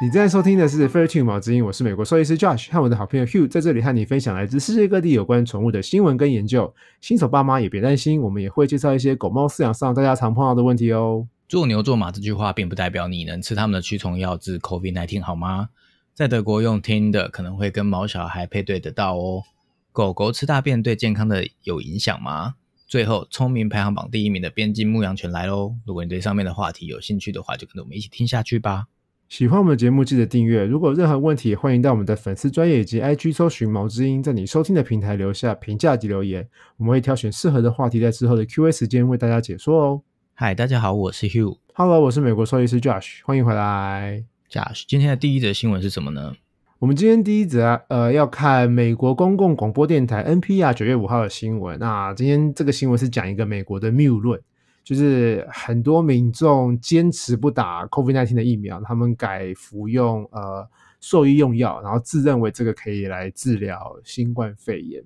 [0.00, 6.72] 你正在收听的是《Fair Tune 毛之音》，我是美国兽医师 Josh，和我的好朋友 Hugh 在这里和你分享来自世界各地有关宠物的新闻跟研究。
[7.00, 11.26] 新手爸妈也别担心，我们也会介绍一些狗猫饲养上大家常碰到的问题哦。
[11.48, 15.70] 做牛做马这句话，并不代表你能吃他们的驱虫药治 COVID-19 好吗？
[16.14, 19.42] 在德国用听的可能会跟毛小孩配对得到哦。
[19.90, 22.54] 狗狗吃大便对健康的有影响吗？
[22.86, 25.74] 最后，聪明排行榜第一名的边境牧羊犬来喽！
[25.84, 28.86] 如果你对上面的话题有兴趣的话，就跟着我们一起听下去吧。
[29.28, 30.64] 喜欢我们的节目，记得订阅。
[30.64, 40.02] 如果有任何问题，欢迎到我们的粉丝专业以及 IG 搜寻毛之音，在你收听的平台留下评价及留言，我们会挑选适合的话题，在之后的 Q&A 时间为大家解说哦。
[40.32, 41.58] 嗨，大家好，我是 Hugh。
[41.74, 44.24] Hello，我是美国兽医师 Josh，欢迎回来。
[44.50, 46.32] Josh，今天的第一则新闻是什么呢？
[46.78, 51.78] 我们今天第一则啊，呃，要看美国公共广播电台 NPR 九月五号的新闻。
[51.78, 54.40] 那今天这个新闻是讲一个美国的谬论，
[54.88, 60.66] 就是很多民众坚持不打 COVID-19 的疫苗，他们改服用呃
[60.98, 65.04] 兽医用药，然后自认为这个可以来治疗新冠肺炎。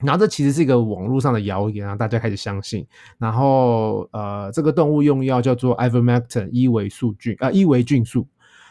[0.00, 2.86] 然后这其实是一个网络上的谣言啊，大家开始相信。
[3.16, 8.26] 然后呃，这个动物用药叫做 ivermectin 伊维素菌啊、呃，伊维菌素。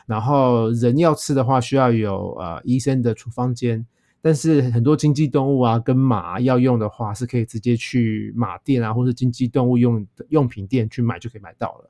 [0.06, 3.84] 然后人要吃的话，需要有呃医生的处方间，
[4.22, 11.90] 但是很多经济动物啊跟马要用的话，是可以直接去马店啊，或是经济动物用用品店去买就可以买到了。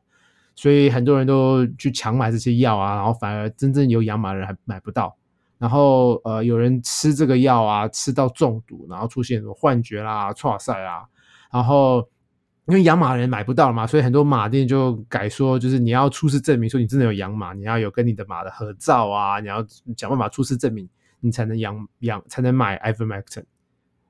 [0.56, 5.16] 所以很多人都去抢买这些药啊，然后反而真正有养马的人还买不到。
[5.58, 11.04] 然后呃，有人吃这个药啊，吃到中毒，然后出现什么幻觉啦、错赛啊，
[11.52, 12.08] 然后。
[12.68, 19.66] 因为养马人买不到嘛，所以很多马店就改说，就是你要出示证明，说你真的有养马，你要有跟你的马的合照啊，你要
[19.98, 20.88] 想办法出示证明，
[21.22, 23.46] 你才能养养，才能买 ivermectin。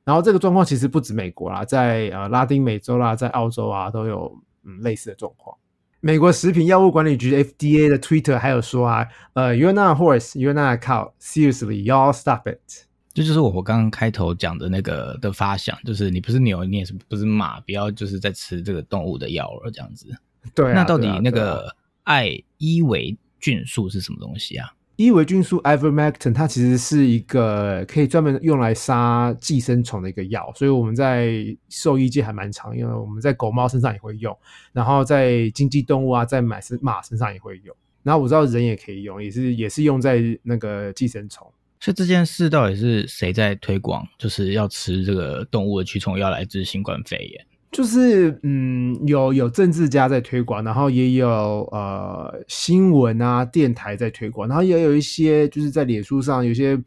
[0.03, 5.55] 然后这个状况其实不止美国啦，在呃拉丁美洲啦，在澳洲啊都有嗯类似的状况。
[5.99, 11.11] 美国食品药物管理局 FDA 的 Twitter 还有说啊，呃，You're not a horse, you're not a cow.
[11.21, 12.87] Seriously, y'all stop it.
[13.13, 20.07] 这就是我刚刚开头讲的那个的发想，就是你不是牛，你也是不是马，不要就是在吃这个动物的药了，这样子。
[20.55, 21.75] 对、啊，那到底那个
[22.05, 24.73] 艾伊维菌素是什么东西啊？
[25.01, 32.99] 伊维菌素 ivermectin 它其实是一个可以专门用来杀寄生虫的一个药，所以我们在兽医界还蛮常用的。
[32.99, 34.37] 我们在狗猫身上也会用，
[34.71, 37.75] 然后在经济动物啊，在马身马身上也会用。
[38.03, 41.51] 然后我知道人也可以用，也是也是用在那个寄生虫。
[41.79, 44.07] 所以这件事到底是谁在推广？
[44.19, 47.45] 就是要吃这个动物的驱虫药来治新冠肺炎？
[47.71, 51.27] 就是嗯，有有政治家在推广，然后也有
[51.71, 56.77] 呃新闻啊电台在推广，然后也有一些就是在脸书上有些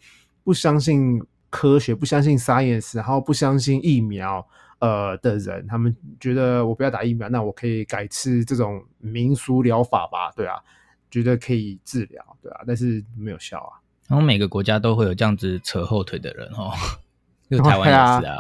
[0.43, 1.19] 不相信
[1.49, 4.47] 科学、不相信 science，然后不相信疫苗
[4.81, 10.57] 呃的人，他们觉得我不要打疫苗，那我可以改吃这种民俗疗法吧，对啊，
[11.11, 13.81] 觉得可以治疗，对啊，但是没有效啊。
[14.07, 16.71] 然后每个国家都会有这样子扯后腿的人哦，
[17.49, 18.39] 就台湾也是啊。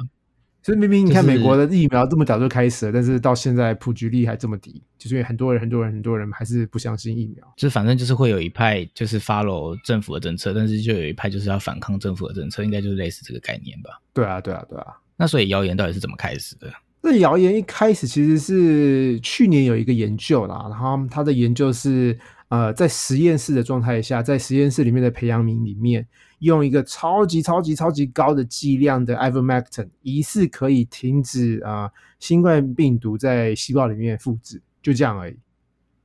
[0.64, 7.46] 所以明明你看美国的疫苗这么早就开始了，但是到现在普及率还这么低，就是因为很多人、很多人、很多人还是不相信疫苗。
[7.54, 14.00] 就是反正就是会有一派就是 follow 政府的政策，但是就有一派就是要反抗政府的政策，应该就是类似这个概念吧。
[14.14, 14.86] 对啊，对啊，对啊。
[15.18, 16.72] 那所以谣言到底是怎么开始的？
[17.02, 26.06] 这谣言一开始其实是去年有一个研究啦，然后他的研究是呃在实验室的状态下，在实验室里面的培养皿里面，
[26.44, 31.90] 用一个超级超级超级高的剂量的 ivermectin，疑似可以停止啊、
[32.20, 35.36] 新冠病毒在细胞里面复制，就这样而已。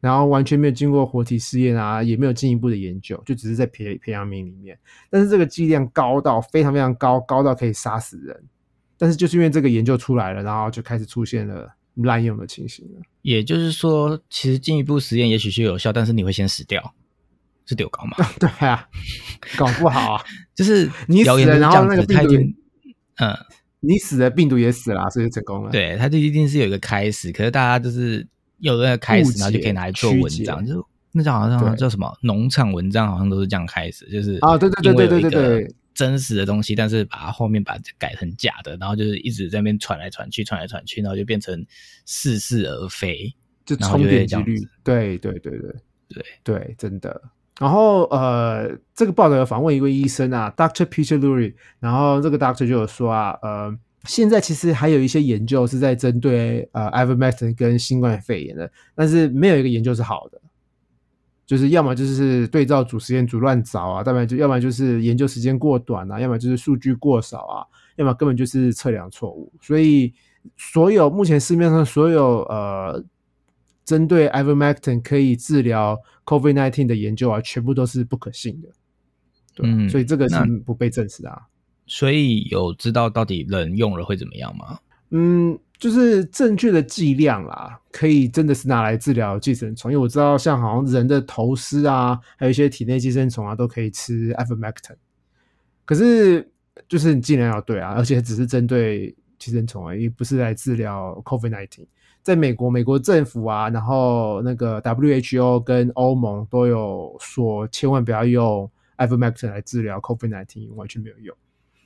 [0.01, 4.79] 然后完全没有经过活体试验啊，也没有进一步的研究，就只是在培培养皿里面。
[5.09, 8.43] 但是这个剂量高到非常非常高，高到可以杀死人。
[8.97, 13.01] 但是就是因为这个研究出来了，然后就开始出现了滥用的情形了。
[13.23, 16.93] 也就是说，其实进一步实验也许是有效，但是你会先死掉，
[17.69, 18.17] 是丢高吗？
[18.39, 18.89] 对啊，
[19.55, 20.25] 搞不好啊，
[20.55, 22.33] 就是你死了然后那个病毒
[23.21, 23.37] 嗯，
[23.79, 25.69] 你死了，病毒也死了啊，所以就成功了。
[25.69, 28.25] 对，它就一定是有一个开始，可是大家就是
[28.57, 30.81] 有那个开始，然后就可以拿来做文章，就是
[31.11, 41.63] 那叫好像叫什么农场文章，好像都是这样开始，就是啊对对对对对对真实的东西，但是把它后面把它改成假的，然后就是一直在那边传来传去，传来传去，然后就变成
[42.05, 43.31] 似是而非。
[43.65, 45.75] 就然后就会冲点几率对对对对
[46.09, 47.21] 对对，真的。
[47.59, 60.39] 然后呃，这个报道有访问一位医生啊，Doctor Peter Lurie，然后这个 doctor 就有说啊，呃，现在其实还有一些研究是在针对呃 ivermectin 跟新冠肺炎的，但是没有一个研究是好的，
[61.45, 67.65] 就是要么就是对照组实验组乱找啊，要不然就要不然就是研究时间过短啊，要么就是数据过少啊，
[67.97, 69.51] 要么根本就是测量错误。
[69.59, 70.13] 所以
[70.55, 73.03] 所有目前市面上所有呃
[73.89, 78.69] 针对 ivermectin 可以治疗 COVID-19 的研究啊，全部都是不可信的。
[79.55, 81.41] 对，嗯所以这个是不被证实的啊。
[81.87, 84.77] 所以有知道到底人用了会怎么样吗？
[85.09, 89.91] 嗯，就是正确的剂量啦，可以真的是拿来治疗寄生虫。
[89.91, 94.97] 因为我知道，像好像人的头虱啊，还有一些体内寄生虫啊，都可以吃 ivermectin。
[95.83, 96.47] 可是，
[96.87, 101.87] 就是你剂量要对啊，而且只是针对寄生虫而已，不是来治疗 COVID-19。
[102.21, 111.35] 在美国，美国政府啊，然后那个 WHO 跟欧盟都有说，千万不要用 ivermectin 来治疗 COVID-19，完全没有用。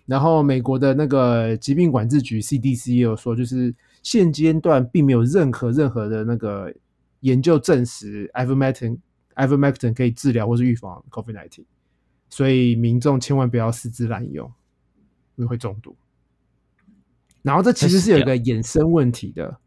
[0.05, 6.73] 然后美国的那个疾病管制局 CDC 也有说，就是现阶段并没有任何任何的那个
[7.21, 8.97] 研究证实 ivermectin
[9.35, 11.63] ivermectin 可以治疗或是预防 COVID-19，
[12.29, 14.51] 所以民众千万不要私自滥用，
[15.37, 15.95] 因为会中毒。
[17.41, 19.57] 然后这其实是有一个衍生问题的，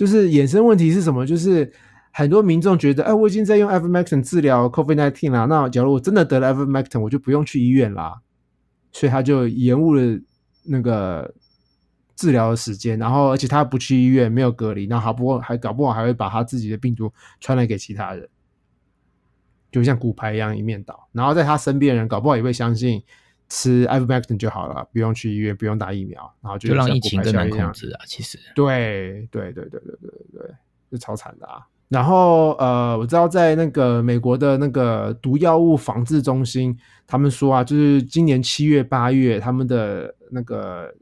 [0.00, 1.26] 就是衍生问题是什么？
[1.26, 1.70] 就是
[2.10, 8.22] 很多民众觉得，哎，我已经在用 ivermectin 治疗 COVID-19 啦，那假如我真的得了 ivermectin，我就不用去医院啦。
[8.92, 10.18] 所以他就延误了
[10.64, 11.34] 那个
[12.16, 18.26] 治疗的时间，然后而且他不去医院，没有隔离，然后还不还搞不好还会把他自己的病毒传染给其他人，
[19.70, 21.10] 就像骨牌一样一面倒。
[21.12, 23.02] 然后在他身边的人搞不好也会相信
[23.50, 28.38] 吃 abombation 就好了不用去医院不用打疫苗然后就让疫情更难控制啊其实。
[28.54, 30.50] 对对对对对对对
[30.90, 31.66] 就超惨的啊。
[31.88, 40.94] 然后呃我知道在那个美国的那个毒药物防治中心他们说啊就是今年七月八月他们的那个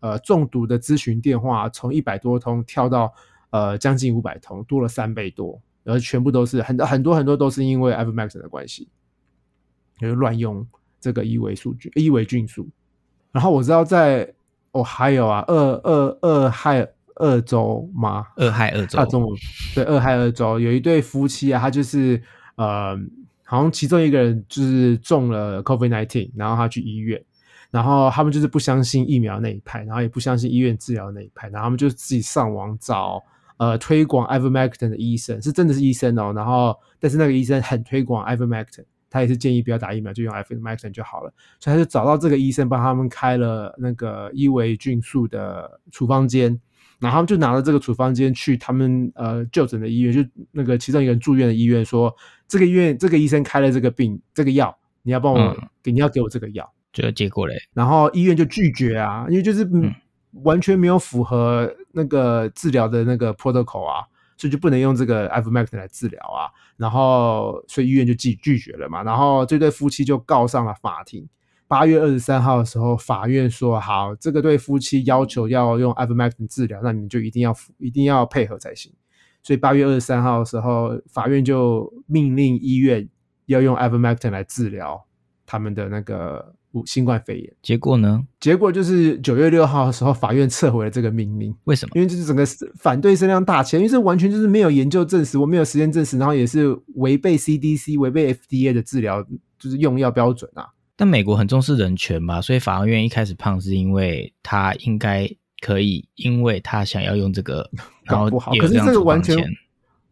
[0.00, 3.12] 呃中毒的咨询电话从一百多通跳到
[3.50, 8.88] 呃将近五百通多了三倍多然后全部都是很多很多很多都是因为 abombation 的关系
[9.98, 10.66] 就是乱用
[11.06, 12.68] 这个一维数据、一维菌素。
[13.30, 14.28] 然后我知道在
[14.72, 15.54] 哦还有啊，二
[15.84, 18.26] 二二亥二州吗？
[18.34, 19.32] 二亥二州啊，中文
[19.72, 22.20] 对，俄亥二州有一对夫妻啊，他就是
[22.56, 22.98] 呃，
[23.44, 27.22] 好像其中一个人就是中了 COVID nineteen，然后他去医院，
[27.70, 33.22] 然后他们就是不相信疫苗那一派，然后也不相信医院治疗那一派，然后他们就自己上网找
[33.58, 38.84] 呃推广 ivermectin 的医生，是真的是医生哦，然后但是那个医生很推广 ivermectin。
[39.16, 41.32] 他也是建议不要打疫苗，就用 ivermectin 就好了。
[41.58, 46.60] 所以他就找到这个医生，帮他们开了那个伊维菌素的处方间，
[46.98, 50.20] 然后他们就拿了这个处方间去他们呃就诊的医院，就
[50.52, 52.14] 那个其中一个人住院的医院说，
[52.46, 55.68] 这个医院这个医生开了这个病这个药，你要帮我、嗯。
[55.86, 59.94] 给你要给我这个药，就结果嘞，然后医院就拒绝啊，因为就是嗯
[60.42, 64.02] 完全没有符合那个治疗的那个 protocol 啊，
[64.36, 66.50] 所以就不能用这个 ivermectin 来治疗啊。
[66.76, 69.02] 然后所以医院就拒拒绝了嘛。
[69.02, 71.28] 然后这对夫妻就告上了法庭。
[71.68, 78.92] 八月二十三号的时候，法院说好，这个对夫妻要求要用 ivermectin 治疗，那你们就一定要一定要配合才行。
[79.42, 83.08] 所以八月二十三号的时候，法院就命令医院
[83.46, 85.04] 要用 ivermectin 来治疗
[85.44, 87.52] 他们的那个新冠肺炎。
[87.62, 88.24] 结果呢？
[88.40, 91.92] 结果就是九月六号的时候，法院撤回了这个命令，为什么？
[91.94, 92.44] 因为就是整个
[92.78, 99.22] 反对声量大起来，因为这完全就是没有研究证实，我没有实验证实，然后也是违背 CDC、违背 FDA 的治疗
[99.58, 100.66] 就是用药标准啊。
[100.96, 105.30] 但美国很重视人权嘛，所以法院一开始胖是因为他应该
[105.60, 107.70] 可以，因为他想要用这个，
[108.04, 109.36] 然后搞不好，可是这个完全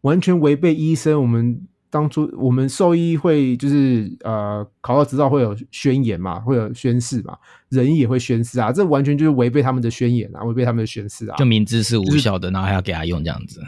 [0.01, 7.37] 完全违背医生我们当初我们兽医会就是呃考到执照会有宣言嘛，会有宣誓嘛，
[7.69, 11.35] 人医也会宣誓啊，这完全就是违背他们的宣言啊，违背他们的宣誓啊。
[11.37, 13.61] 就明知是无效的，然后还要给他用这样子。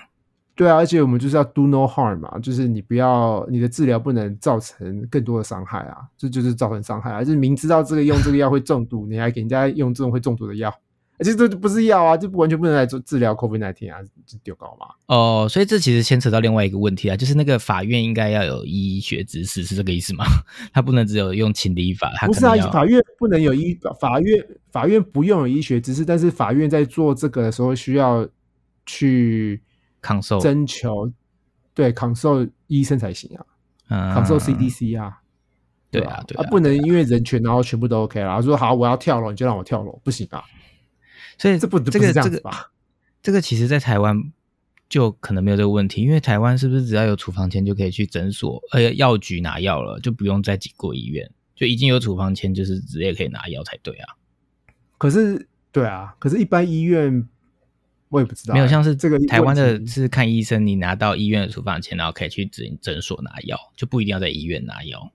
[0.56, 10.74] 对啊，而且我们就是要 do no harm 嘛，就是你不要你的治疗不能造成更多的伤害啊，这就是造成伤害啊，就是明知道这个用这个药会中毒，你还给人家用这种会中毒的药，
[11.20, 14.88] 而且这不是药啊，这完全不能来做治疗 COVID nineteen 啊，这丢高嘛。
[15.08, 20.26] 哦，所以这其实牵扯到另外一个问题啊，就是那个法院应该要有医学知识，是这个意思吗？
[20.72, 28.28] 他不能只有用情理法，他不是啊法院不能有医法院法院不用有医学知识，但是法院在做这个的时候需要
[28.86, 29.62] 去
[30.02, 31.12] 抗受，征求
[31.74, 33.46] 对 consult 医生才行啊
[33.90, 35.10] 嗯，consult CDC 啊。
[35.10, 35.22] 吧
[35.90, 38.42] 对啊，对啊，不能因为人权然后全部都 OK 啦。
[38.42, 40.44] 说好我要跳楼，你就让我跳楼，不行啊，
[41.38, 42.72] 所以这不这个这个吧？
[43.22, 44.32] 这个其实，在台湾
[44.88, 54.16] 就可能没有这个问题，因为台湾是不是只要有处方签就可以去诊所呃药局拿药了，就不用再挤过医院，就已经有处方签，就是直接可以拿药才对啊。
[54.98, 57.28] 可是对啊，可是一般医院
[58.10, 65.12] 我也不知道欸，没有像是这个台湾的是看医生，你拿到医院的处方签，然后可以去诊诊所拿药，就不一定要在医院拿药。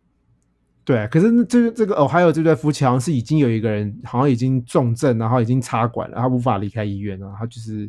[0.84, 7.88] 对，可是这这个哦，还有这对夫妻好像是已经有一个人好像已经重症，然后已经插管了，他无法离开医院了，他就是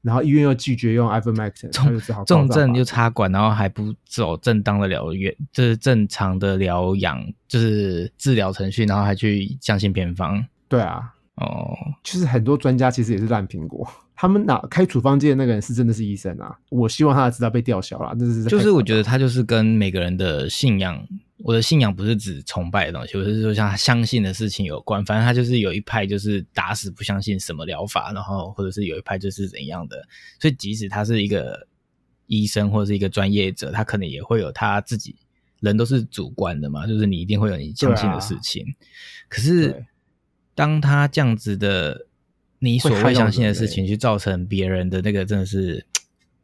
[0.00, 10.44] 然后医院又拒绝用 ivermectin，他就只好重症又插管，然后还不走正当的疗院，就是正常的疗养，就是治疗程序，然后还去相信偏方。
[10.68, 21.00] 对啊，哦，就是很多专家其实也是烂苹果，他们哪开处方剂的那个人是真的是医生啊，我希望他的执照被吊销了，这是就是我觉得得他就是跟每个人的信仰，
[21.42, 25.04] 我的信仰不是指崇拜的东西，我是说像他相信的事情有关。
[25.04, 30.06] 反正他就是有一派就是打死不相信什么疗法，然后或者是有一派就是怎样的，
[30.40, 31.66] 所以即使他是一个
[32.26, 35.16] 医生或者是一个专业者，他可能也会有他自己。
[35.60, 38.66] 人都是主观的嘛，就是你一定会有你相信的事情。
[39.28, 39.86] 可是对
[40.56, 42.06] 当他这样子的，
[42.58, 45.74] 你所谓相信的事情去造成别人的那个，真的是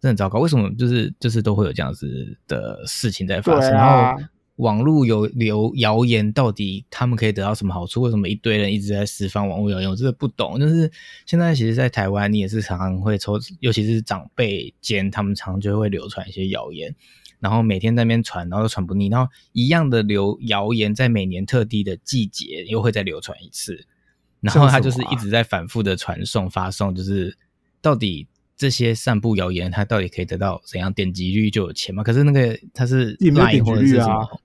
[0.00, 0.38] 真的很糟糕。
[0.38, 3.72] 为什么就是就是都会有这样子的事情在发生？
[3.72, 4.22] 啊然后
[4.58, 8.02] 网络有流谣言，到底他们可以得到什么好处？
[8.02, 9.88] 为什么一堆人一直在释放网络谣言？
[9.88, 10.58] 我真的不懂。
[10.58, 10.90] 就是
[11.26, 16.94] 现在其实，在台湾，你也是常常会抽，尤其是长辈间，他们常常就会流传一些谣言。
[17.40, 23.86] 然后每天在那边传，然后都传不腻，然后一样的流谣言，在每年特定的季节又会再流传一次，
[24.42, 27.38] 然后他就是一直在反复的传送发送，就是
[27.80, 32.02] 到底这些散布谣言，他到底可以得到怎样点击率就有钱吗？
[32.02, 34.40] 可是那个他是也没有点击或者是率啊什么，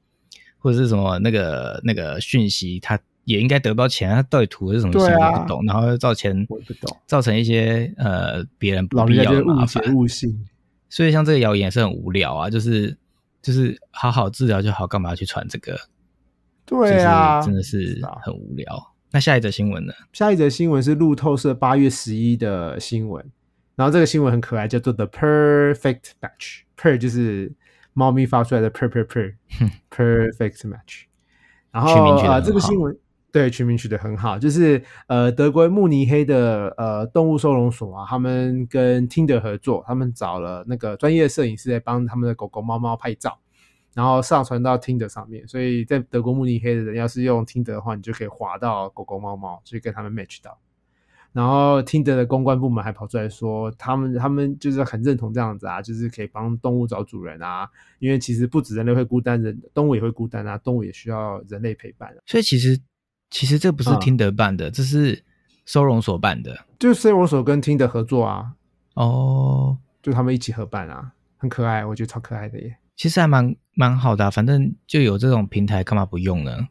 [0.63, 9.91] 或者是什么那个那个讯息，他也应该得不到钱，他到底图的是什么心对啊不懂，然后造成我也不懂造成一些呃别人不老必要的麻烦解。
[9.91, 10.46] 误信。
[10.89, 12.96] 所以像这个谣言也是很无聊啊，就是
[13.41, 15.77] 就是好好治疗就好，干嘛要去传这个？
[16.65, 18.93] 对啊，真的是很无聊。
[19.12, 19.93] 那下一则新闻呢？
[20.13, 23.24] 下一则新闻是路透社八月十一的新闻，
[23.75, 26.62] 然后这个新闻很可爱，叫做 The Perfect Match。
[26.77, 27.51] Per 就是
[27.93, 29.35] 猫咪发出来的 per per per
[29.89, 31.03] perfect match。
[31.71, 32.97] 然取名后呃，取得很好这个新闻
[33.31, 43.39] 对取名取得很好，就是呃德国慕尼黑的呃动物收容所啊，他们跟 Tinder 合作，他们找了那个专业摄影师来帮他们的狗狗、猫猫拍照。
[43.95, 50.57] 然后上传到 Tinder 上面，所以在德国慕尼黑的人要是用 Tinder 的话，你就可以滑到狗狗、猫猫，所以跟他们 match 到。
[51.33, 57.67] 然后 Tinder 的公关部门还跑出来说，他们他们就是很认同这样子啊，就是可以帮动物找主人啊，
[57.99, 62.15] 因为其实不止人类会孤单，人动物也会孤单啊，动物也需要人类陪伴、啊。
[62.25, 62.79] 所以其实
[63.29, 65.23] 其实这不是嗯听得办的，这是
[65.65, 68.53] 收容所办的就是收容所跟 Tinder 合作啊，
[68.93, 69.77] 哦。
[70.03, 72.75] 就他们一起合办啊，很可爱，我觉得超可爱的耶。
[72.97, 76.67] 其实还蛮蛮好的啊、反正就有这种平台，干嘛不用呢？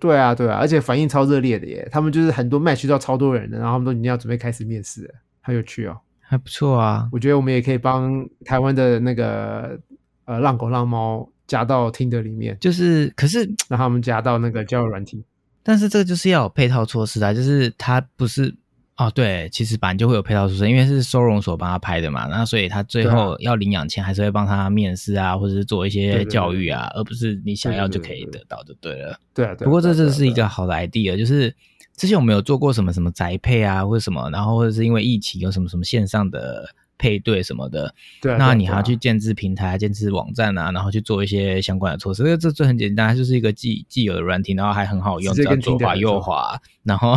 [0.00, 5.98] 对啊，对啊，而且反应超热烈的耶，他们就是很多 match 到超多人的，然后他们都已经要准备开始面试了，很有趣哦。
[6.20, 7.08] 还不错啊。
[7.10, 9.80] 我觉得我们也可以帮台湾的那个
[10.26, 15.24] 呃浪狗浪猫加到 Tinder 里面，就是，可是让他们加到那个交友软体。
[15.62, 18.54] 但是这个就是要有配套措施啊，就是它不是
[18.98, 29.16] 哦，对，其实本来就会有配套措施，因为是收容所帮他拍的嘛，那所以他最后要领养前还是会帮他面试啊，或者是做一些教育啊，而不是你想要就可以得到就对了。
[29.32, 31.54] 对啊，不过这这是一个好的 idea，就是
[31.96, 37.94] 之前我们有做过什么什么宅配啊，或者什么，然后或者是因为疫情有什么什么线上的配对什么的，
[38.36, 42.24] 那你还要去建制平台、建制网站啊，然后去做一些相关的措施。
[42.24, 47.16] 这个这这很简单，它就是一个既既有的软体，然后还很好用，左滑右滑，然后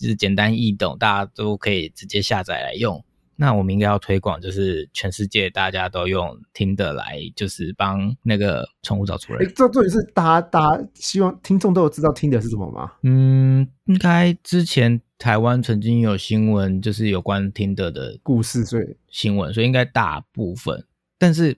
[0.00, 3.04] 就是简单易懂，大家都可以直接下载来用。
[3.40, 9.52] 那我们应该要推广，就是全世界大家都用听的来，就是帮那个宠物找主哎，人。
[9.54, 12.94] 这重点是大家大家希望听众都有知道听的是什么吗？
[13.04, 20.84] 嗯，应该之前台湾曾经有新闻，就是有关听的的故事，所以新闻，所以应该大部分，
[21.16, 21.56] 但是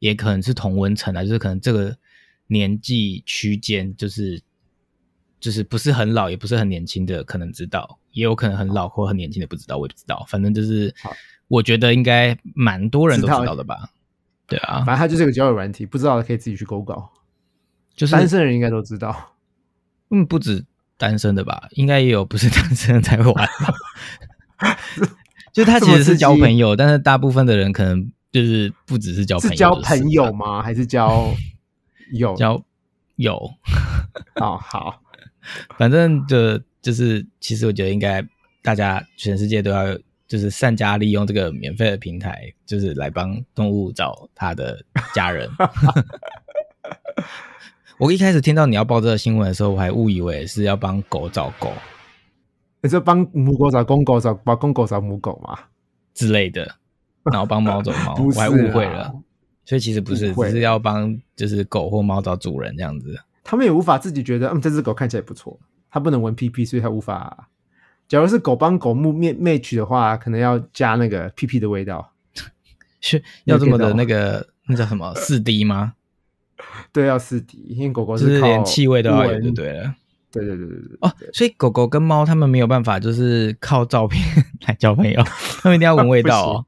[0.00, 1.96] 也可能是同温层啊，就是可能这个
[2.48, 4.42] 年纪区间，就是
[5.44, 10.94] 就是不是很老，也不是很年轻的，可能知道，也有可能很老或很年轻的不知道，我也不知道，反正就是
[11.48, 13.90] 我觉得应该蛮多人都知道的吧？
[14.46, 17.10] 对啊反，正它就是一个交友软体，不知道的可以自己去勾稿。
[17.94, 19.34] 就是单身人应该都知道。
[20.08, 20.64] 嗯，不止
[20.96, 24.72] 单身的吧，应该也有不是 单身的才会玩吧。
[25.52, 30.62] 就他其实是交朋友，但是大部分的人可能就是不只是交朋友，是交朋友吗？
[30.62, 31.30] 还是交
[32.14, 32.34] 友？
[32.34, 32.64] 交
[33.16, 33.36] 友，
[34.36, 35.02] 哦，好，
[35.78, 38.26] 反正就就是，其实我觉得应该
[38.62, 44.84] 大家全世界都要就是善加利用这个免费的平台，就是来帮动物找它的
[45.14, 45.48] 家人。
[47.98, 51.72] 我一开始听到你要报这个新闻的时候，我还误以为是要帮狗找狗
[52.82, 55.58] 你说帮母狗找公狗找，帮公狗找母狗嘛？
[56.12, 56.74] 之类的，
[57.32, 59.14] 然后帮猫找猫， 我还误会了。
[59.64, 63.18] 所以其实不是，只是要帮就是狗或猫找主人这样子。
[63.44, 65.56] 他们也无法自己觉得，嗯，这只狗看起来不错，
[65.90, 67.48] 它不能闻屁屁，所以它无法
[68.08, 72.12] 假如是狗帮狗木面 match 的话，可能要加那个屁屁的味道，
[73.00, 75.92] 是要这么的那个那叫什么 四 D 吗？
[76.92, 79.94] 对，要四 D，因为狗狗就是靠连气味都要有闻就对了。
[80.30, 84.20] 对对对对对，哦，所以狗狗跟猫它们没有办法，就是靠照片
[84.66, 85.22] 来交朋友，
[85.62, 86.66] 它们一定要闻味道哦。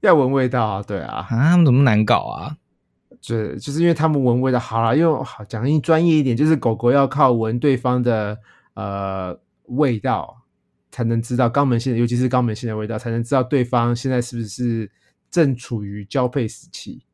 [0.00, 2.56] 要闻味道啊，对啊，啊，它们怎么难搞啊？
[3.26, 8.36] 对，就是因为他们闻味道好了，用好讲一专业一点，就是狗狗要靠闻对方的
[8.74, 10.42] 呃味道，
[10.90, 14.90] 才能知道肛门腺，尤其是肛门腺的味道，才能知道对方现在是不是
[15.30, 17.04] 正处于交配时期，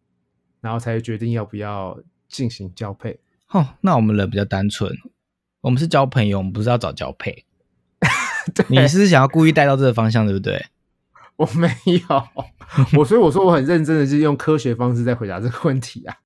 [0.63, 3.21] 然后才会决定要不要进行交配。
[3.51, 4.91] 哦，那我们人比较单纯，
[5.61, 7.45] 我们是交朋友，我们不是要找交配。
[8.69, 10.65] 你是想要故意带到这个方向，对不对？
[11.39, 12.23] 我没有，
[12.99, 16.17] 我所以我说我很认真的是用科学方式在回答这个问题啊。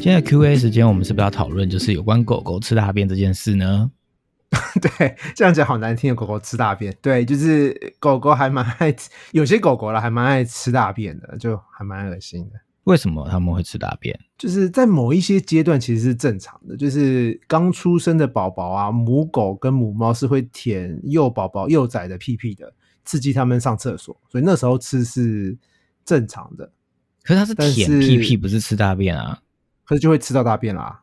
[0.00, 3.90] 现在 Q&A 时间，我们是不是要讨论就是有关狗狗吃大便这件事呢？
[4.80, 6.96] 对，这样讲好难听的，狗狗吃大便。
[7.02, 12.60] 对，就是狗狗还蛮爱吃，有些狗狗啦还蛮爱吃大便的，就还蛮恶心的。
[12.90, 14.18] 为什么他们会吃大便？
[14.36, 22.72] 就是在某一些阶段其实是正常的，就是刚出生的宝宝啊，母狗跟母猫是会舔幼宝宝幼崽的屁屁的，
[23.04, 25.56] 刺激他们上厕所，所以那时候吃是
[26.04, 26.72] 正常的，
[27.22, 29.40] 可是它是舔屁屁，不是吃大便啊。
[29.84, 31.02] 可是就会吃到大便啦。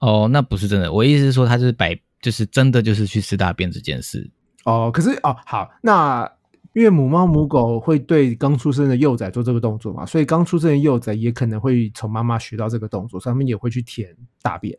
[0.00, 0.92] 哦，那不是真的。
[0.92, 4.30] 我意思是说，它是摆，就是真的就是去吃大便这件事。
[4.64, 6.30] 哦，可是哦，好，那
[6.74, 14.76] 因为母猫母狗会对刚出生的幼崽做这个动作嘛，所以刚出生的幼崽也可能会从妈妈学到这个动作，所以他们也会去舔大便。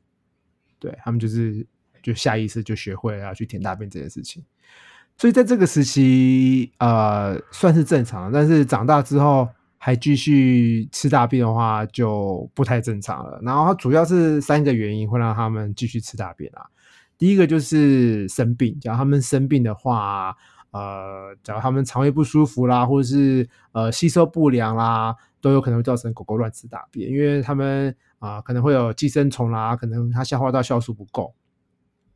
[0.78, 1.66] 对他们就是
[2.04, 4.44] 就下意识就学会了要去舔大便这件事情。
[5.18, 9.48] 所以在这个时期，呃，算是正常，但是长大之后
[9.78, 13.40] 还继续吃大便的话，就不太正常了。
[13.42, 16.68] 然后它主要是三个原因会让他们继续吃大便啊。
[17.18, 20.36] 第一个就是生病，假如他们生病的话，
[20.76, 31.34] 呃，假如他们肠胃不舒服啦，或者是呃吸收不良啦，都有可能会造成狗狗乱吃大便，因为他们啊、可能会有寄生虫啦，可能它消化道酵素不够，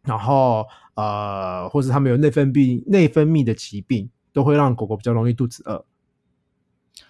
[0.04, 5.86] 然后呃，或是他们有内分泌内分泌的疾病，都会让狗狗比较容易肚子饿。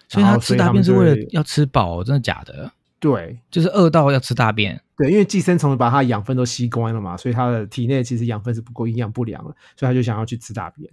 [0.06, 2.70] 所以它吃大便是为了要吃饱，真的假的？
[3.00, 4.80] 对就是饿到要吃大便。
[4.96, 10.88] 对，因为寄生虫把它的养分都吸光了嘛，所以它的体内其实养分是不够，营养不良了，所以它就想要去吃大便。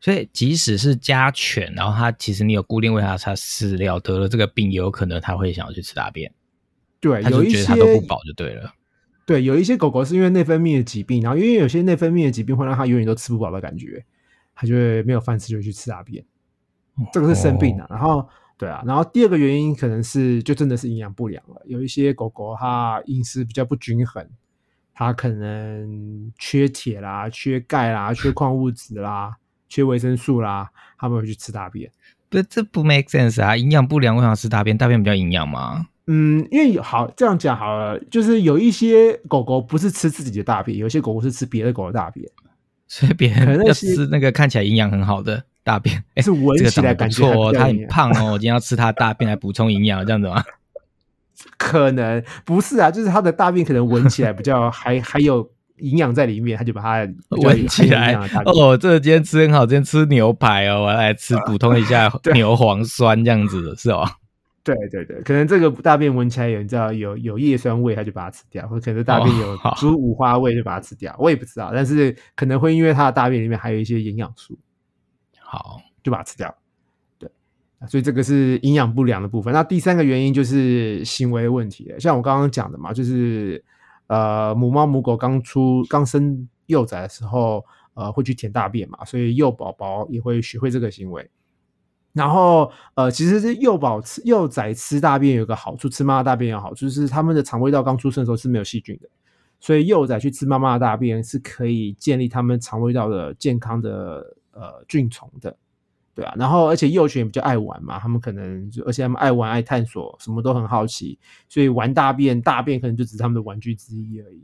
[0.00, 6.32] 所以即使是家犬，然后它其实你有固定喂它它饲料，得了这个病，也有可能它会想要去吃大便，
[7.00, 8.72] 对，它有一些就觉得它都不饱就对了。
[9.26, 14.04] 对，有一些狗狗是因为内分泌的疾病，然后因为有些内分泌的疾病会让它永远都吃不饱的感觉，
[14.54, 16.24] 它就会没有饭吃，就会去吃大便。
[17.12, 24.26] 这个是生病的、然后对啊，然后第二个原因可能是就真的是营养不良了，有一些狗狗它饮食比较不均衡，
[24.92, 29.36] 它可能缺铁啦、缺钙啦、缺矿物质啦、
[29.70, 31.90] 缺维生素啦，他们会去吃大便。
[32.28, 33.56] 不，这不 make sense 啊！
[33.56, 34.76] 营养不良为什么要吃大便？
[34.76, 35.86] 大便比较营养吗？
[36.06, 42.28] 嗯，因为有好这样讲好了，就是有一些狗狗不是吃自己的大便，有些狗狗是吃别的狗的大便，
[42.86, 50.42] 所以别人要吃那个看起来营养很好的大便，哎，是闻起来感不错哦，它很胖哦， 我今天要吃它的大便来补充营养，这样子吗？
[51.56, 55.48] 可能不是啊，就是它的大便可能闻起来比较还还有
[55.80, 58.14] 营养在里面，它就把它闻起来。
[58.44, 64.04] 哦，这个今天吃很好，今天吃牛排哦，我要来吃补充一下 牛磺酸这样子的是哦。
[64.62, 74.58] 对对对，可能这个大便闻起来有你知道有有叶酸味，它就把它吃掉，或者可能大便有猪五花味就把它吃掉，我也不知道，但是可能会因为它的大便里面还有一些营养素，
[75.40, 76.54] 好，就把它吃掉。
[77.18, 77.28] 对，
[77.88, 79.52] 所以这个是营养不良的部分。
[79.52, 83.64] 那第三个原因就是行为问题了，像我刚刚讲的嘛，就是
[84.10, 91.30] 呃母猫母狗刚出刚生幼崽的时候，呃会去舔大便嘛，所以幼宝宝也会学会这个行为。
[92.12, 99.08] 然后，呃，其实是幼宝吃幼崽吃大便有个好处，吃妈妈大便有好处，就是他们的肠胃道刚出生的时候是没有细菌的，
[99.60, 105.56] 所以幼崽去吃妈妈的大便是可以建立他们肠胃道的健康的呃菌虫的，
[106.14, 106.34] 对啊。
[106.36, 111.18] 然后，而且幼犬比较爱玩嘛，他们可能就而且他们爱玩爱探索，什么都很好奇，
[111.48, 114.42] 所以玩大便大便可能就只是他们的玩具之一而已。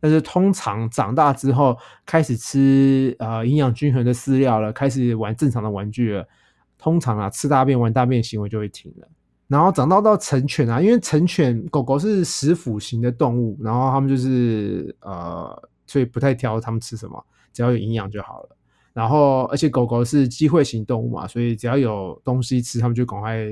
[0.00, 6.28] 但是通常长大之后开始吃呃营养均衡的饲料了，开始玩正常的玩具了。
[6.76, 9.08] 通常啊，吃大便、玩大便行为就会停了。
[9.46, 18.56] 然后长到到成犬啊，因为成犬狗狗是食腐型的动物，然后它们就是呃，所以不太挑它们吃什么，只要有营养就好了。
[18.94, 23.44] 然后而且狗狗是机会型动物嘛，所以只要有东西吃，它们就赶快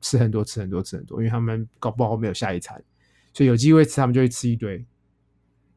[0.00, 2.82] 吃很多、吃很多、吃很多，因为它们搞不好没有下一餐，
[3.32, 4.84] 所以有机会吃，他们就会吃一堆，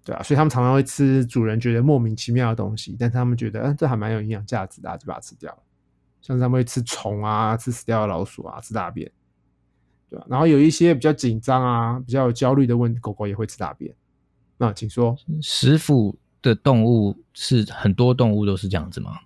[0.03, 5.59] 对啊，所以他们常常会吃主人觉得莫名其妙的东西，但他们觉得，嗯，这还蛮有营养价值的，就把它吃掉了。
[6.19, 9.09] 像是他们会吃虫啊，吃死掉的老鼠啊，吃大便，
[10.09, 10.25] 对吧？
[10.27, 13.93] 然后有一些比较紧张啊、比较有焦虑的问狗狗也会吃大便。
[14.57, 19.17] 那请说，食腐的动物是很多动物都是这样子吗？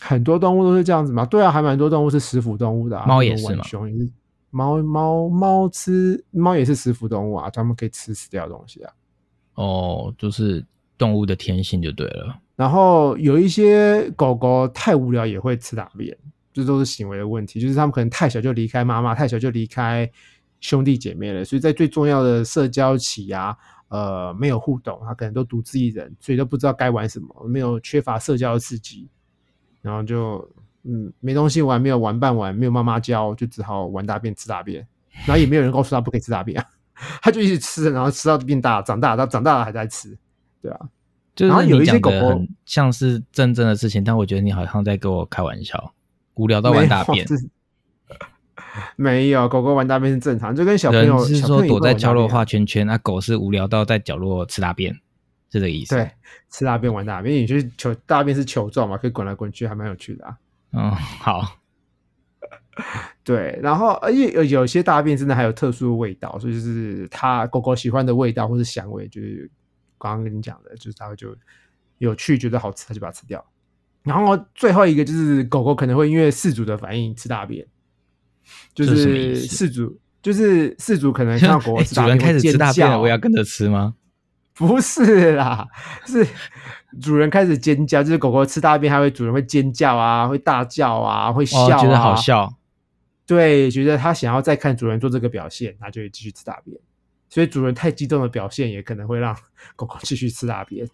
[0.00, 1.24] 很多动物都是这样子吗？
[1.26, 4.10] 对啊，还蛮多动物是食腐动物的，猫也是嘛，熊也是，
[4.50, 8.92] 猫猫猫吃猫也是食腐动物啊，它们可以吃死掉的东西啊。
[9.54, 10.64] 哦，就是
[10.98, 12.38] 动物的天性就对了。
[12.56, 16.16] 然后有一些狗狗太无聊也会吃大便。
[16.52, 20.08] 这都是行为的问题，就是它们可能太小就离开妈妈，太小就离开
[20.60, 23.56] 兄弟姐妹了，所以在最重要的社交期啊，
[23.88, 29.08] 呃，没有互动，他可能都独自一人，所以都不知道该玩什么，没有缺乏社交的刺激，
[29.82, 30.48] 然后就
[30.82, 34.86] 嗯，没东西玩，没有玩伴玩，没有妈妈教，就只好玩大便吃大便，
[35.26, 36.66] 然后也没有人告诉他不可以吃大便啊，
[37.22, 40.16] 他就一直吃，然后吃到变大，长大到长大了还在吃，
[40.60, 40.80] 对啊，
[41.34, 45.92] 就是有一些狗狗像是真正的事情，但我觉得你好像在跟我开玩笑。
[46.36, 47.24] 无聊到玩大便，
[48.96, 55.00] 没有狗狗玩大便是正常，就跟小朋友是说躲在角落画圈圈，那狗是无聊到在角落吃大便，是
[55.50, 55.94] 这个意思。
[55.94, 56.10] 对，
[56.50, 60.36] 吃大便玩大便，你就是球大便是球状嘛，可以滚来滚去，还蛮有趣的啊。
[60.72, 61.58] 嗯，好。
[63.22, 69.48] 对，然后而且有有些大便真的还有特殊的味道，所以就是它狗狗喜欢的味道或是香味，就是
[69.96, 71.32] 刚刚跟你讲的，就是它会就
[71.98, 73.44] 有趣，觉得好吃，它就把它吃掉。
[74.02, 77.64] 然后最后一个就是狗狗可能会因为饲主的反应吃大便，
[78.74, 83.94] 就是饲主就是饲主可能看到狗狗吃大便开始吃大便了，我要跟着吃吗？
[84.54, 85.66] 不是啦，
[86.06, 86.26] 是
[87.02, 92.54] 主人开始尖叫，就是狗狗吃大便，它会主人会尖叫啊，会大叫啊，会笑啊，觉得好笑。
[93.26, 96.76] 对，觉得它想要再看主人做这个表现，它就会继续吃大便。
[97.28, 99.36] 所以主人太激动的表现，也可能会让
[99.74, 100.88] 狗狗继续吃大便。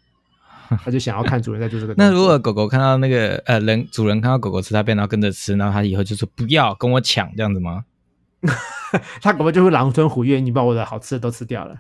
[0.85, 1.95] 他就想要看主人在做这个。
[1.97, 7.85] 那如果狗狗看到那个呃人主人看到狗狗吃大便，然后跟着吃，然后他以后就说不要跟我抢这样子吗？
[9.21, 11.77] 他狗狗就会狼吞虎咽，你把我的好吃的都吃掉了。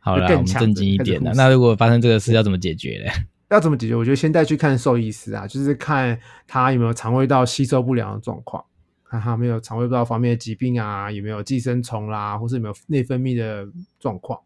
[0.00, 1.32] 好了，我们正经一点的。
[1.34, 3.12] 那如果发生这个事，要怎么解决呢？
[3.50, 3.94] 要怎么解决？
[3.94, 8.64] 我觉得先带去看兽医师啊，就是看他有没有肠胃道吸收不良的状况，
[9.08, 13.66] 看他没有肠胃道方面的疾病啊，有没有寄生虫啦，或是有没有内分泌的
[13.98, 14.38] 状况。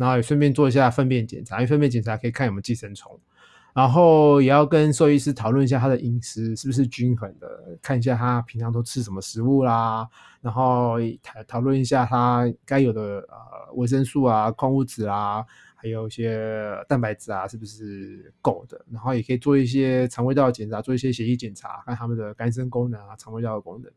[0.00, 3.20] 然后也顺便做一下粪便检查，因为粪便检查可以看有没有寄生虫。
[3.74, 10.08] 然后也要跟兽医师讨论一下他的饮食是不是均衡的，看一下他平常都吃什么食物啦。
[10.40, 15.44] 然后讨讨论一下他该有的呃维生素啊、矿物质啊，
[15.76, 18.82] 还有一些蛋白质啊，是不是够的。
[18.90, 23.92] 然后也可以做一些肠胃道检查，做一些血液检查，看他们的肝肾功能啊、肠胃道的功能。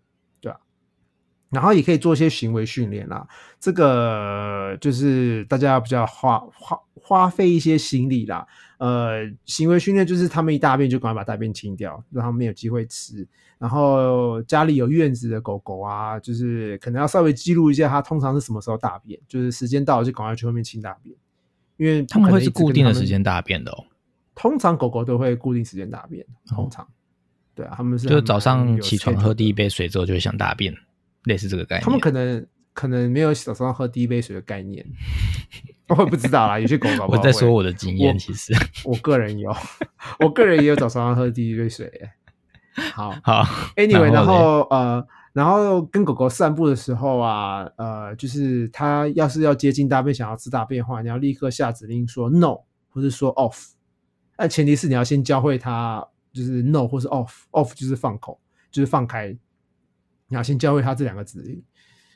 [1.53, 3.25] 然后也可以做一些行为训练啦，
[3.59, 8.45] 这个就是大家比较花花花费一些心力啦。
[8.79, 13.25] 呃，行为训练就是他们一大便就赶快把大便清掉，让他们没有机会吃。
[13.57, 21.15] 然后家里有院子的狗狗啊，就是可能要稍微记录一下它通常是什么时候大便，就是时间到了就赶快去外面清大便，
[21.77, 23.85] 因为他们会是固定的时间大便的哦。
[24.35, 26.85] 通常狗狗都会固定时间大便，通常
[27.55, 30.75] 对啊，他们是就早上起床喝第一杯水之后就会想大便。
[31.25, 34.85] 类似这个概念，他们可能可能没有早上喝第一杯水的概念，
[35.89, 36.59] 我也不知道啦。
[36.59, 38.53] 有些狗狗， 我在说我的经验，其实
[38.85, 39.55] 我个人有，
[40.19, 41.91] 我个人也有早上喝第一杯水。
[42.93, 43.43] 好好
[43.75, 53.73] ，Anyway，然后呃，然后跟狗狗散步的时候啊，呃，就是它要是要接近大便，想要吃大便的话，你要立刻下指令说 No，或是说 Off。
[54.35, 58.39] 但前提是你要先教会它，就是 No 或是 Off，Off 就是放口，
[58.71, 59.37] 就是放开。
[60.33, 61.61] 你要先教会他这两个指令，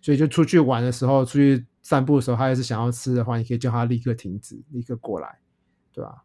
[0.01, 5.37] 所以就出去玩的时候，出去散步的时候，他要是想要吃的话，你可以叫他立刻停止，立刻过来，
[5.93, 6.23] 对吧？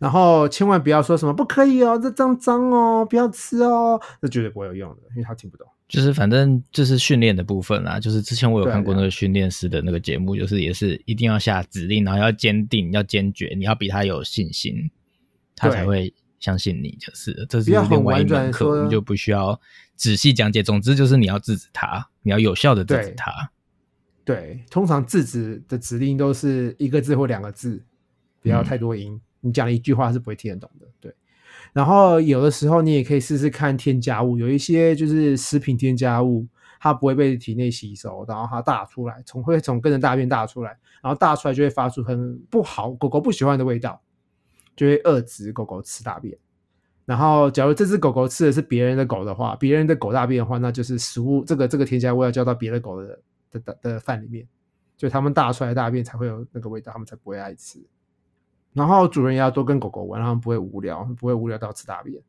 [0.00, 5.64] 然后千万不要说什么不可以哦，这脏脏哦，不要吃哦，这绝对不会有用的，因为他听不懂。
[5.86, 14.90] 就是反正就是训练的部分啦，就是之前我有看过那个训练师的那个节目，就是也是一定要下指令，然后要坚定，要坚决，你要比他有信心，
[15.54, 16.12] 他才会。
[16.40, 19.60] 相信你就是，这是另外一门课，我们就不需要
[19.96, 20.62] 仔细讲解。
[20.62, 23.32] 总之就是你要制止他，你要有效的制止他。
[24.24, 27.82] 对，通常制止的指令都是一个字或两个字，
[28.42, 29.20] 不要太多音。
[29.40, 30.86] 你讲了一句话是不会听得懂的。
[31.00, 31.14] 对，
[31.72, 36.46] 然后有的时候你也可以试试看添加物，有一些就是食品添加物，
[36.78, 44.00] 它不会被体内吸收，然后它大出来，从会从跟着大便大出来，然后大出来就会发出很不好，狗狗不喜欢的味道。
[44.78, 46.38] 就会遏制狗狗吃大便，
[47.04, 53.18] 然后假如这只狗狗吃的是别人的狗的话，别人的狗大便的话，那就是食物这个这个添加物要交到别的狗的
[53.50, 54.46] 的的的饭里面，
[54.96, 57.84] 就它们大出来的大便才会有那个味道，它们才不会爱吃。
[58.72, 62.22] 然后主人也要多跟狗狗玩，让它们不会无聊，不会无聊到吃大便，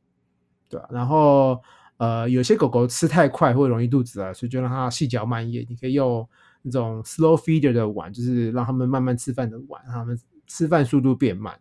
[0.67, 1.61] 对吧、然后
[1.97, 5.63] 呃，有些狗狗吃太快会容易肚子啊，所以就让它细嚼慢咽。
[5.69, 6.27] 你可以用
[6.61, 11.59] 那种 slow feeder 的碗，就是让它们慢慢吃饭的碗，让它们吃饭速度变慢，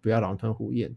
[0.00, 0.94] 不要狼吞虎咽。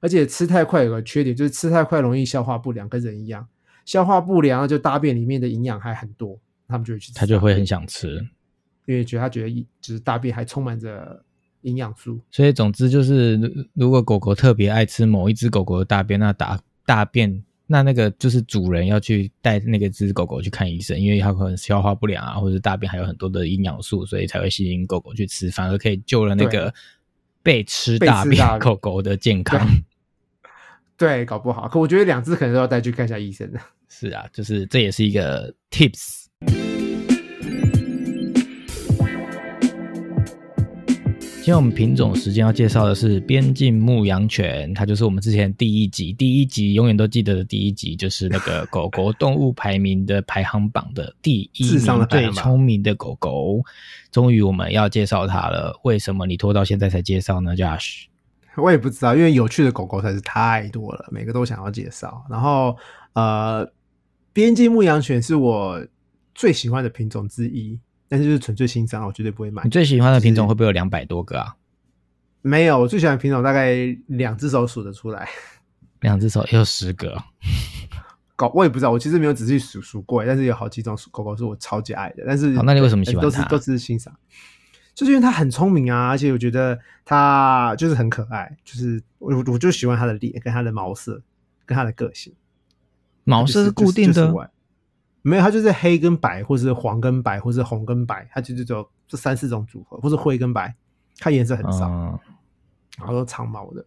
[0.00, 3.46] 而且吃太快有个缺点，就是吃太快容易消化不良，跟人一样，
[3.84, 8.26] 消化不良就大便里面的营养还很多，他们就会去吃它就会很想吃。
[8.86, 11.22] 因为觉得他觉得一就是大便还充满着
[11.62, 12.18] 营养素。
[12.30, 26.74] 所以总之就是，如如果狗狗特别爱吃某一只狗狗的大便，那大大便那那个就是主人要去带那个只狗狗去看医生，因为它可能消化不良啊，或者大便还有很多的营养素，所以才会吸引狗狗去吃，反而可以救了那个
[27.42, 29.66] 被吃大便狗狗的健康。
[30.96, 33.60] 对，搞不好，可我觉得两只可能都要带去看一下医生的。
[33.88, 36.19] 是啊，就是这也是一个 tips。
[41.50, 53.60] 今天我们品种时间要介绍的是边境牧羊犬，它就是我们之前第一集，第一集永远都记得的第一集，就是那个狗狗动物排名的排行榜的第一名最聪明的狗狗。
[54.12, 58.04] 终于我们要介绍它了，为什么你拖到现在才介绍呢，Josh？
[58.56, 62.24] 我也不知道，因为有趣的狗狗实在是太多了，每个都想要介绍。
[62.30, 62.76] 然后，
[63.14, 63.68] 呃，
[64.32, 65.84] 边境牧羊犬是我
[66.32, 67.76] 最喜欢的品种之一，
[68.10, 69.70] 但是就是纯粹欣赏，我绝对不会买你。
[69.70, 71.54] 最喜欢的品种就是会不会有两百多个啊？
[72.42, 73.76] 没有，我最喜欢的品种大概
[74.08, 75.28] 两只手数得出来。
[76.00, 77.16] 两只手也有十个。
[78.34, 82.24] 狗我也不知道，我其实没有仔细数数过，但是有好几种狗狗是我超级爱的。
[82.26, 84.12] 但是，好那你为什么喜欢它都是都是欣赏，
[84.94, 91.22] 就是因为它很聪明啊，而且我觉得它就是很可爱，就是我我就喜欢它的脸跟它的毛色
[91.64, 92.34] 跟它的个性。
[93.24, 94.50] 毛色是是固定的，就是就是我爱
[95.22, 100.74] 没有，它就是黑跟白，或是黄跟白，或是红跟白，它就只有这三四种组合，或是灰跟白，
[101.18, 101.88] 它颜色很少。
[101.88, 102.18] 嗯，
[102.98, 103.84] 然后都长毛的。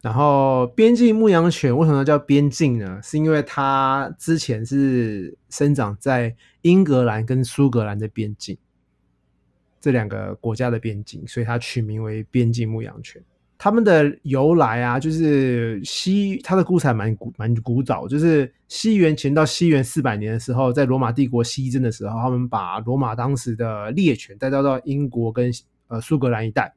[0.00, 3.00] 然后边境牧羊犬为什么叫边境呢？
[3.02, 8.56] 是因为它之前是生长在英格兰跟苏格兰的边境
[9.80, 13.22] 这两个国家的边境，所以它取名为边境牧羊犬。
[13.58, 25.50] 它们的由来啊，就是西它的故事还蛮古蛮古早，就是西元前到西元四百年的时候，在罗马帝国西征的时候，他们把罗马当时的猎犬带到到英国跟
[25.88, 26.72] 呃苏格兰一带。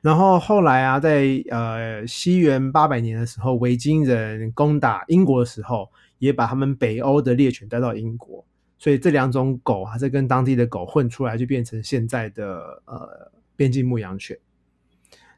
[0.00, 8.44] 然后后来啊，在呃西元八百年的时候，维京人攻打英国的时候，也把他们北欧的猎犬带到英国，
[8.80, 14.36] 所以这两种狗还是跟当地的狗混出来，就变成现在的呃边境牧羊犬。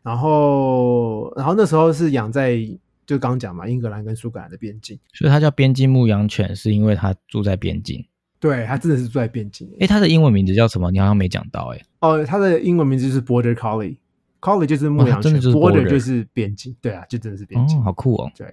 [0.05, 2.59] 然后，然后那时候是养在
[3.07, 4.97] 就刚讲嘛，英格兰跟苏格兰的边境。
[5.15, 8.05] 所以它叫边境牧羊犬，是因为它住在边境。
[8.39, 9.67] 对，它真的是住在边境。
[9.81, 10.91] 诶，它的英文名字叫什么？
[10.91, 11.83] 你好像没讲到诶。
[12.01, 16.77] 哦，它的英文名字就是 Border Collie，Collie 就是牧羊犬、e border 就是边境。
[16.83, 17.79] 对啊，就真的是边境。
[17.79, 18.31] 哦，好酷哦。
[18.37, 18.47] 对，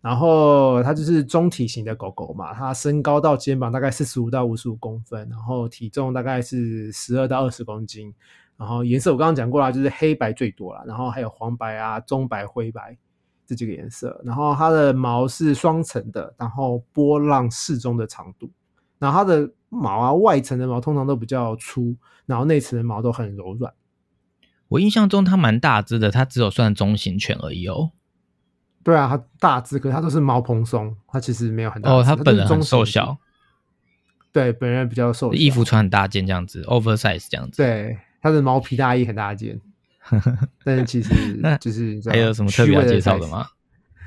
[0.00, 8.14] 然后它就是中体型的狗狗嘛，它身高到肩膀大概四十五到五十五公分，然后体重大概是十二到二十公斤，
[8.56, 12.96] 然后颜色我刚刚讲过了，就是黑白最多了，然后还有黄白啊、棕白、灰白
[13.46, 18.50] 这几个颜色，然后它的毛是双层的，然后波浪适中的长度，
[18.98, 23.72] 然后它的毛啊外层的毛通常都比较粗，然后内层的毛都很柔软。
[24.68, 27.90] 我印象中它蛮大只的，它只有算中型犬而已哦。
[28.82, 31.92] 对啊，它大只，可是它都是毛蓬松，它其实没有很大。
[31.92, 33.18] 哦，它本人很瘦小，
[34.32, 37.58] 对，本人比较瘦小，衣服穿很大件这样子，oversize 这样子。
[37.62, 39.60] 对，他的毛皮大衣很大件，
[40.64, 43.46] 但是其实就是还有什么特别要介绍的吗？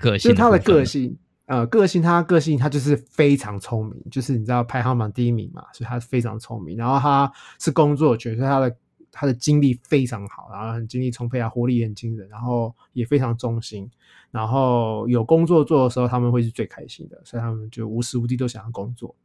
[0.02, 6.76] 个就性是他的个性，呃，个性，他个性，他就是非常聪明，就是你知道排行榜第一名嘛，所以他非常聪明。
[6.76, 8.76] 然后他是工作犬，所以他的
[9.12, 13.88] 他的精力非常好，然后很精力充沛啊，活力也很惊人，然后也非常忠心。
[14.32, 19.16] 然后有工作做的时候，他们会是最开心的，所以他们就无时无地都想要工作。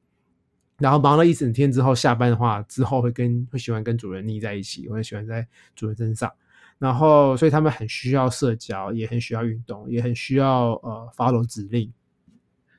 [0.83, 6.31] 然后忙了一整天之后，下班的话之后会跟会喜欢跟主人腻在一起，会喜欢在主人身上。
[6.79, 11.93] 然后，所以他们很需要社交，也很需要运动，也很需要呃 follow 指令。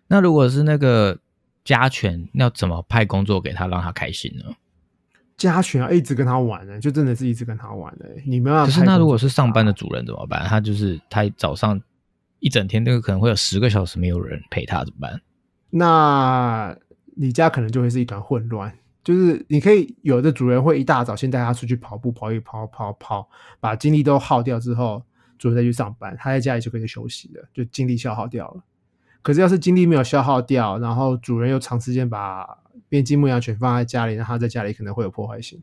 [0.08, 1.18] 那如果是那个
[1.64, 4.54] 家犬，要怎么派工作给他，让他开心呢？
[5.38, 8.10] 家犬要一直跟他玩呢，就真的是一直跟他玩的。
[8.26, 8.72] 你没办法可。
[8.72, 10.44] 是那如果是上班的主人怎么办？
[10.46, 11.82] 他就是他早上
[12.40, 15.22] 一整天，那个可能会有十个小时没有人陪他，怎么办？
[15.70, 16.78] 那
[17.16, 18.78] 你家可能就会是一团混乱。
[19.04, 23.28] 就是你可以有的主人会一大早先带他出去跑步，跑一跑，跑跑，
[23.60, 25.04] 把精力都耗掉之后，
[25.38, 28.64] 主人再去上班，他在家里就可以休息了，就精力消耗掉了。
[29.22, 32.48] 可是要是精力没有消耗掉，然后主人又长时间把
[32.88, 35.62] 边境牧羊犬放在家里，那它在家里可能会有破坏性。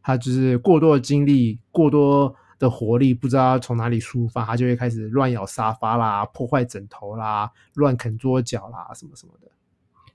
[0.00, 9.48] 它就是过多的精力、过多的活力，不知道从哪里抒发，它就会开始乱咬沙发啦、破坏枕头啦、乱啃桌角啦，什么什么的。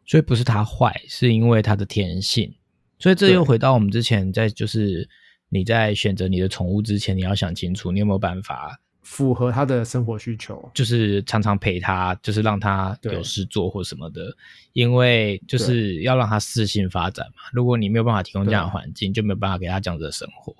[0.06, 2.54] 所以不是它坏，是因为它的天性。
[3.00, 5.08] 所以这又回到我们之前在，就是
[5.50, 8.80] 你在选择你的宠物之前，你要想清楚，你有没有办法。
[9.02, 14.32] 符合它的生活需求，就是常常陪它，就是让它有事做或什么的，
[14.74, 17.42] 因为就是要让它适性发展嘛。
[17.52, 20.54] 如果你没有办法提供这样的环境，就没有办法给它这样子的生活，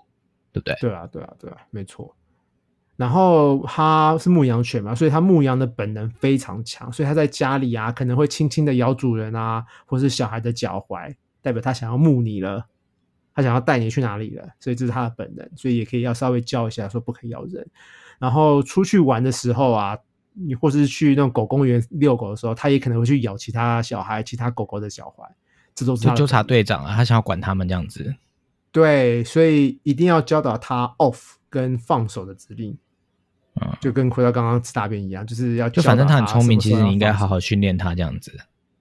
[0.52, 0.76] 对不对？
[0.82, 2.14] 对啊，对啊，对啊，没错。
[3.02, 11.12] 然后它是牧羊犬嘛，所以它牧羊的本能非常强，所以它在家里啊，可能会轻轻的咬主人啊，或是小孩的脚踝，
[11.42, 12.64] 代表它想要牧你了，
[13.34, 17.68] 它想要带你去哪里了，所以这是它的本能，所以也可以要稍微教一下，说不可以咬人。
[18.20, 19.98] 然后出去玩的时候啊，
[20.34, 25.28] 你或是去那种狗公园遛狗的时候，它也可能会去咬其他小孩、其他狗狗的脚踝，
[25.74, 28.14] 这都是纠察队长啊，他想要管他们这样子。
[28.72, 32.78] 对，所以一定要教导他 off 跟放手的指令。
[33.62, 38.32] 嗯，就跟回到刚刚吃大便一样，就是要就反正他很聪明，其实你应该好好训练他这样子。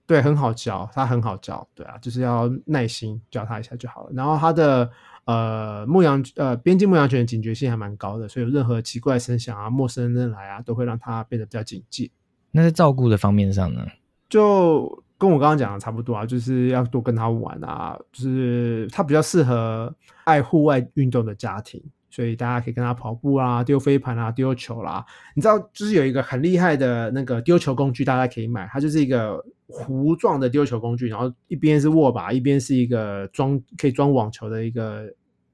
[0.07, 1.67] 对，很好教，他很好教。
[1.75, 4.11] 对啊，就是要耐心教他一下就好了。
[4.15, 4.91] 然后他的。
[5.27, 12.11] 呃，牧羊呃，边境牧羊犬的警觉性还蛮高的，所以有任何奇怪声响啊、陌生人来啊，都会让他变得比较警戒。
[12.51, 13.87] 那在照顾的方面上呢，
[14.29, 25.05] 就跟我刚刚讲的差不多啊，就是要多跟他玩啊，就是他比较适合爱户外运动的家庭，所以大家可以跟他跑步啊、丢飞盘啊、丢球啦。
[25.35, 29.43] 你知道，就是有一个很厉害的那个丢球工具，大家可以买，它就是一个。
[29.73, 35.05] 弧状的丢球工具，然后一边是握把，一边是一个装可以装网球的一个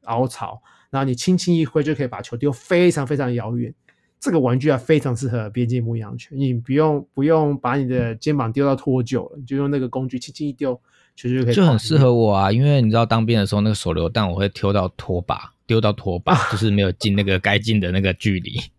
[0.05, 3.75] 凹槽，然后你轻轻一挥就可以把球丢非常非常遥远。
[4.19, 10.81] 这个玩具啊，非常适合边境牧羊犬，你不用不用把你的肩膀丢到脱臼了，你就用那个工具轻轻一丢，
[11.15, 11.55] 球就可以。
[11.55, 18.61] 就很适合我啊，因为你知道当兵的时候那个手榴弹我会丢到拖把，丢到拖把，就是没有进那个该进的那个距离。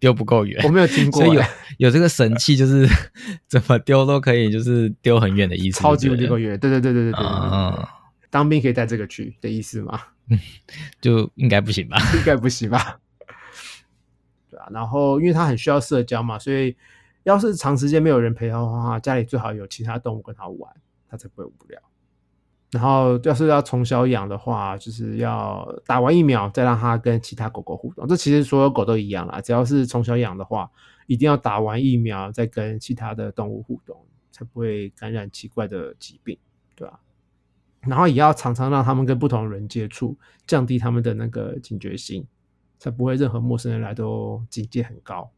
[0.00, 1.24] 丢不够远，我没有听过。
[1.24, 1.42] 所以有
[1.78, 2.86] 有这个神器，就是
[3.48, 5.80] 怎么丢都可以，就是丢很远的意思。
[5.80, 7.26] 超级无敌够远，对对对对对对。
[7.26, 7.84] 嗯，
[8.30, 10.00] 当兵可以带这个去的意思吗？
[11.02, 11.98] 就应该不行吧？
[12.14, 13.00] 应该不行吧？
[14.48, 16.76] 对啊，然后因为他很需要社交嘛，所以
[17.24, 20.72] 要是长时间没有人陪他的话，家里最好有其他动物跟他玩，
[21.10, 21.80] 他才不会无聊。
[22.70, 28.06] 然后，要是要从小养的话，就是要打完疫苗再让它跟其他狗狗互动。
[28.06, 30.70] 这其实所有狗都一样啦，只要是从小养的话，
[31.06, 33.96] 一定要打完疫苗再跟其他的动物互动，
[34.30, 36.36] 才不会感染奇怪的疾病，
[36.76, 37.00] 对吧？
[37.80, 42.26] 然后也要常常让他们跟不同人接触，降低他们的那个警觉性，
[42.78, 45.30] 才不会任何陌生人来都警戒很高。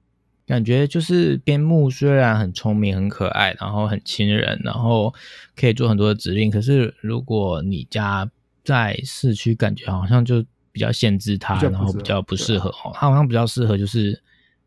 [0.50, 5.14] 感觉就是边牧虽然很聪明、很可爱，然后很亲人，然后
[5.54, 6.50] 可以做很多的指令。
[6.50, 8.28] 可是如果你家
[8.64, 12.90] 在市区，感觉好像就比较限制它，然后比较不适合哦。
[12.92, 14.20] 它好像比较适合就是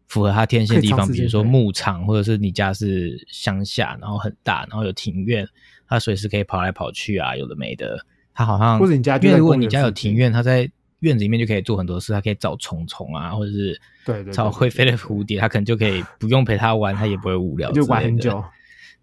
[0.08, 5.46] 符合它天性的地方，比如说牧场，或者是你家是乡下，然后很大，然后有庭院，
[5.86, 8.06] 它随时可以跑来跑去啊，有的没的。
[8.34, 10.72] 它好像或者你家，因为如果你家有庭院，它在。
[11.04, 18.44] 院子里面就可以做很多事，它可以找虫虫啊，或者是对找会飞的蝴蝶，它可能就可以不用陪它玩，它也不会无聊，就玩很久。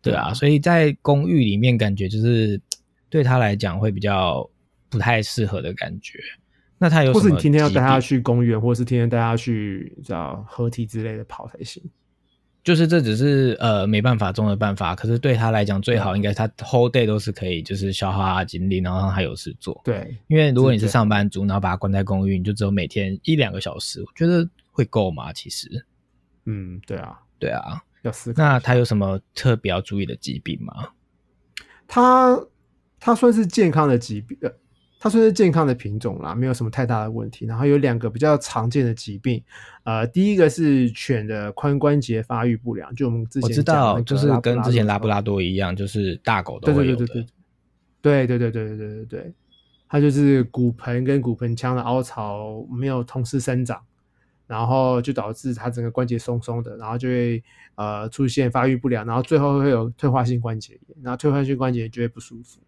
[0.03, 2.61] 对啊，所以在公寓里面，感觉就是
[3.09, 4.49] 对他来讲会比较
[4.89, 6.19] 不太适合的感觉。
[6.79, 11.83] 那他有，或是你天天要带他去公园，或者是天天带他去找合体之类的跑才行。
[12.63, 19.81] 就是这只是呃没办法中的办法，可是对他来讲最好应该他 whole day 都是可以就是消耗他精力，然后让他有事做。
[19.83, 25.33] 对，因为如果你是上班族，然后把他关在公寓，你就只有每天一两个小时，我觉得会够吗？
[25.33, 25.87] 其实，
[26.45, 28.43] 嗯，对啊，对啊，要思考。
[28.43, 30.91] 那他有什么特别要注意的疾病吗？
[31.89, 32.39] 他
[32.99, 34.39] 他算是健康的疾病。
[35.03, 37.47] 它算是健康的品种啦，没有什么太大的问题。
[37.47, 39.43] 然后有两个比较常见的疾病，
[39.85, 47.07] 呃，第一个是犬的髋关节发育不良，就我们之前我知道，就是跟之前拉布拉多一样，就是大狗都会有的。
[48.03, 49.33] 对对对对对对对对对对对对，
[49.89, 53.81] 它就是骨盆跟骨盆腔的凹槽没有同时生长，
[54.47, 57.43] 然后就导致它整个关节松松的，然后就会
[57.77, 62.61] 呃出现发育不良，然后最后会有退化性关节炎，然后退化性关节就会不舒服。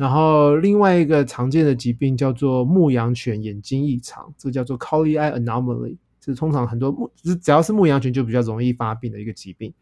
[0.00, 9.74] 然后另外一个常见的疾病叫做牧羊犬眼睛异常，这叫做 Colli Eye Anomaly，是通常很多牧只要是牧羊犬就比较容易发病的一个疾病。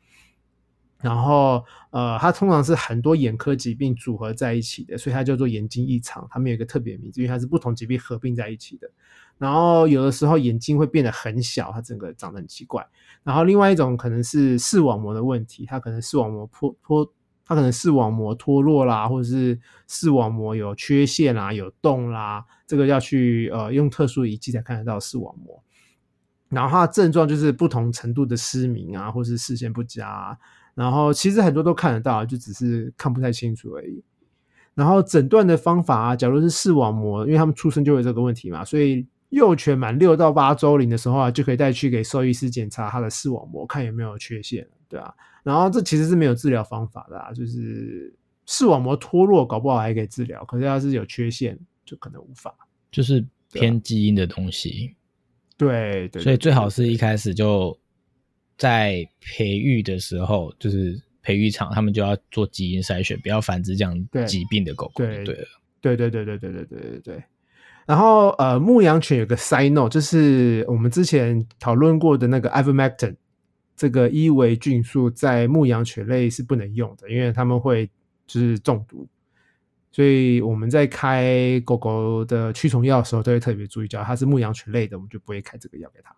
[1.00, 6.26] 然后呃，它通常是很多眼科疾病组合在一起的，所以它叫做眼睛异常。
[6.32, 8.90] 它们有一个特别名字，因为它是不同疾病合并在一起的。
[9.38, 12.84] 然后有的时候眼睛会变得很小，它整个长得很奇怪。
[13.22, 17.12] 然后另外一种可能是视网膜的问题，它可能视网膜脱脱，
[17.48, 25.60] 它可能视网膜脱落啦，或者是视网膜有缺陷啦、有洞啦，这个要去呃用特殊仪器才看得到视网膜。
[26.50, 30.36] 然后它的症状就是不同程度的失明啊，或是视线不佳啊。
[30.74, 34.04] 然后其实很多都看得到，就只是看不太清楚而已。
[34.74, 39.06] 然后诊断的方法啊，假如是视网膜，因为他们出生就有这个问题嘛，所以。
[39.30, 45.12] 幼犬满六到八周龄的时候啊，就可以带去给兽医师检查它的视网膜，看有没有缺陷，对啊。
[45.42, 48.14] 然后这其实是没有治疗方法的，就是
[48.46, 52.54] 视网膜脱落，搞不好还可以治疗，可是要是有缺陷，就可能无法。
[52.90, 54.94] 就是偏基因的东西，
[55.56, 56.22] 对对。
[56.22, 57.78] 所以最好是一开始就
[58.56, 65.44] 在培育的时候，就是培育场他们就要做基因筛选，不要繁殖这样疾病的狗狗，对了。
[65.80, 67.24] 对对对对对对对对对。
[67.86, 73.14] 然后，呃，牧羊犬有个 side note，就是我们之前讨论过的那个 ivermectin
[73.78, 77.88] 这个伊维菌素，在牧羊犬类是不能用的，因为他们会
[78.26, 79.06] 就是中毒。
[79.92, 86.14] 所以我们在开狗狗的驱虫药的时候，都会特别注意，只要它是牧羊犬类的，我们就不会开这个药给它。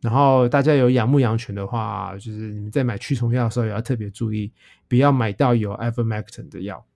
[0.00, 4.52] 然后大家有养牧羊犬的话，就是你们在买驱虫药的时候，也要特别注意，
[4.86, 6.86] 不要买到有 ivermectin 的药。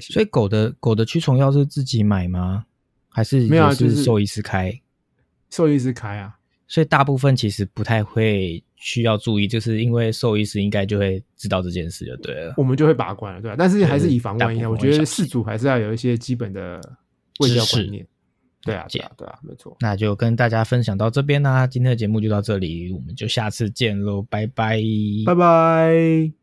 [0.00, 2.66] 所以狗的狗的驱虫药是自己买吗？
[3.08, 3.74] 还是没有？
[3.74, 4.80] 就是兽医师开，
[5.50, 6.37] 兽医师开啊。
[6.68, 12.54] 所以大部分其实不太会需要注意，就是因为兽医师应该就会知道这件事就对了。
[12.56, 13.56] 我们就会把关了，对吧？
[13.58, 16.80] 但是还是以防万一，我觉得事主还是要有一些基本的
[17.40, 18.06] 卫教观念。
[18.62, 19.76] 对啊，对啊，对啊，没错。
[19.80, 24.78] 那就跟大家分享到这边啦，今天的节目就到这里，我们就下次见喽，拜拜，
[25.24, 26.38] 拜拜。